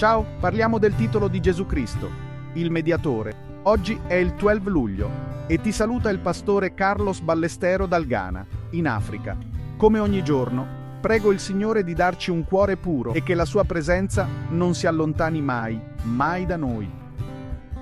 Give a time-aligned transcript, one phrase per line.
[0.00, 2.08] Ciao, parliamo del titolo di Gesù Cristo,
[2.54, 3.60] il mediatore.
[3.64, 5.10] Oggi è il 12 luglio
[5.46, 9.36] e ti saluta il pastore Carlos Ballestero dal Ghana, in Africa.
[9.76, 10.66] Come ogni giorno,
[11.02, 14.86] prego il Signore di darci un cuore puro e che la sua presenza non si
[14.86, 16.99] allontani mai, mai da noi.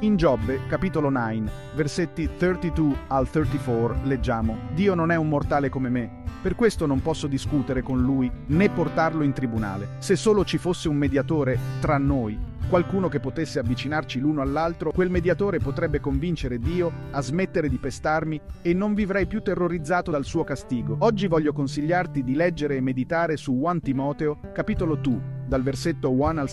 [0.03, 5.89] In Giobbe, capitolo 9, versetti 32 al 34, leggiamo: Dio non è un mortale come
[5.89, 9.89] me, per questo non posso discutere con lui né portarlo in tribunale.
[9.99, 15.11] Se solo ci fosse un mediatore tra noi, qualcuno che potesse avvicinarci l'uno all'altro, quel
[15.11, 20.45] mediatore potrebbe convincere Dio a smettere di pestarmi e non vivrei più terrorizzato dal suo
[20.45, 20.95] castigo.
[21.01, 26.41] Oggi voglio consigliarti di leggere e meditare su 1 Timoteo, capitolo 2, dal versetto 1
[26.41, 26.49] al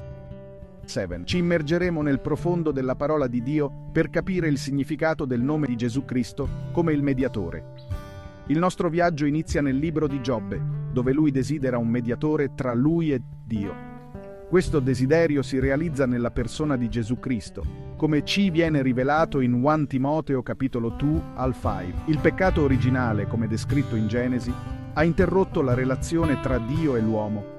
[0.90, 1.22] 7.
[1.26, 5.76] Ci immergeremo nel profondo della parola di Dio per capire il significato del nome di
[5.76, 7.74] Gesù Cristo come il mediatore.
[8.48, 10.62] Il nostro viaggio inizia nel libro di Giobbe,
[10.92, 13.94] dove lui desidera un mediatore tra lui e Dio.
[14.48, 17.64] Questo desiderio si realizza nella persona di Gesù Cristo,
[17.98, 21.94] come ci viene rivelato in 1 Timoteo capitolo 2 al 5.
[22.06, 24.54] Il peccato originale, come descritto in Genesi,
[24.94, 27.54] ha interrotto la relazione tra Dio e l'uomo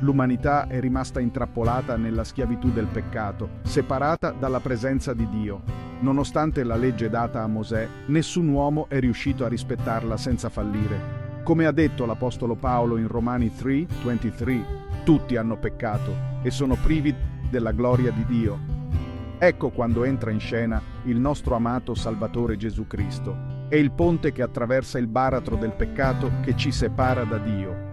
[0.00, 5.62] l'umanità è rimasta intrappolata nella schiavitù del peccato, separata dalla presenza di Dio.
[6.00, 11.28] Nonostante la legge data a Mosè, nessun uomo è riuscito a rispettarla senza fallire.
[11.42, 14.64] Come ha detto l'Apostolo Paolo in Romani 3:23,
[15.04, 17.14] tutti hanno peccato e sono privi
[17.50, 18.58] della gloria di Dio.
[19.38, 23.66] Ecco quando entra in scena il nostro amato Salvatore Gesù Cristo.
[23.68, 27.89] È il ponte che attraversa il baratro del peccato che ci separa da Dio.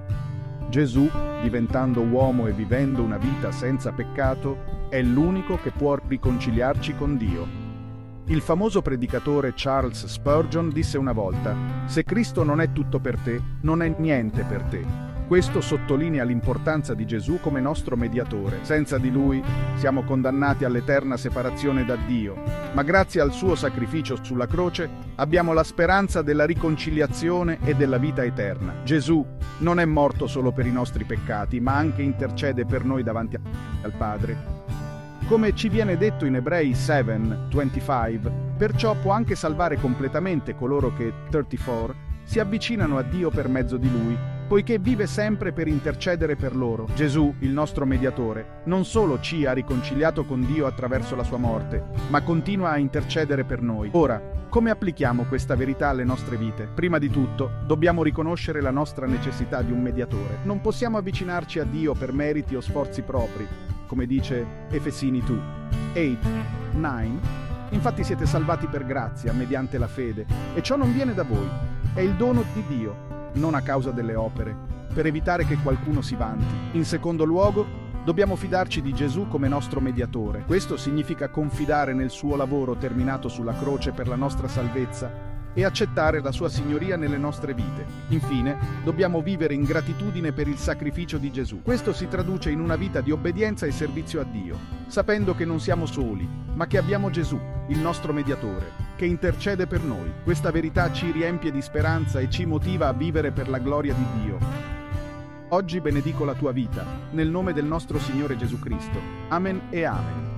[0.69, 1.09] Gesù,
[1.41, 7.65] diventando uomo e vivendo una vita senza peccato, è l'unico che può riconciliarci con Dio.
[8.25, 13.41] Il famoso predicatore Charles Spurgeon disse una volta, se Cristo non è tutto per te,
[13.61, 15.06] non è niente per te.
[15.27, 18.59] Questo sottolinea l'importanza di Gesù come nostro mediatore.
[18.61, 19.43] Senza di Lui
[19.75, 25.65] siamo condannati all'eterna separazione da Dio, ma grazie al suo sacrificio sulla croce abbiamo la
[25.65, 28.75] speranza della riconciliazione e della vita eterna.
[28.85, 29.23] Gesù
[29.57, 33.37] non è morto solo per i nostri peccati, ma anche intercede per noi davanti
[33.81, 34.55] al Padre.
[35.27, 41.95] Come ci viene detto in Ebrei 7:25, perciò può anche salvare completamente coloro che, 34,
[42.23, 46.87] si avvicinano a Dio per mezzo di Lui poiché vive sempre per intercedere per loro.
[46.95, 51.83] Gesù, il nostro mediatore, non solo ci ha riconciliato con Dio attraverso la sua morte,
[52.07, 53.89] ma continua a intercedere per noi.
[53.91, 56.69] Ora, come applichiamo questa verità alle nostre vite?
[56.73, 60.39] Prima di tutto, dobbiamo riconoscere la nostra necessità di un mediatore.
[60.43, 63.45] Non possiamo avvicinarci a Dio per meriti o sforzi propri,
[63.85, 65.37] come dice Efesini 2.
[65.93, 66.17] 8,
[66.71, 67.09] 9.
[67.71, 71.49] Infatti siete salvati per grazia, mediante la fede, e ciò non viene da voi,
[71.93, 74.55] è il dono di Dio non a causa delle opere,
[74.93, 76.77] per evitare che qualcuno si vanti.
[76.77, 77.65] In secondo luogo,
[78.03, 80.43] dobbiamo fidarci di Gesù come nostro mediatore.
[80.45, 86.21] Questo significa confidare nel suo lavoro terminato sulla croce per la nostra salvezza e accettare
[86.21, 87.85] la sua signoria nelle nostre vite.
[88.09, 91.63] Infine, dobbiamo vivere in gratitudine per il sacrificio di Gesù.
[91.63, 94.55] Questo si traduce in una vita di obbedienza e servizio a Dio,
[94.85, 97.39] sapendo che non siamo soli, ma che abbiamo Gesù,
[97.69, 100.11] il nostro mediatore, che intercede per noi.
[100.23, 104.05] Questa verità ci riempie di speranza e ci motiva a vivere per la gloria di
[104.21, 104.37] Dio.
[105.49, 108.99] Oggi benedico la tua vita, nel nome del nostro Signore Gesù Cristo.
[109.29, 110.36] Amen e Amen.